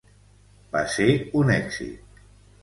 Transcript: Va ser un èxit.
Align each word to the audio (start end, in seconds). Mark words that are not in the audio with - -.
Va 0.75 0.81
ser 0.93 1.05
un 1.43 1.53
èxit. 1.57 2.25